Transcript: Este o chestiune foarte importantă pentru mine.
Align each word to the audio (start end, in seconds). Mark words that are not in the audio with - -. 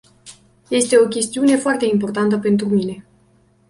Este 0.71 0.97
o 0.97 1.07
chestiune 1.09 1.55
foarte 1.57 1.85
importantă 1.85 2.37
pentru 2.39 2.67
mine. 2.69 3.05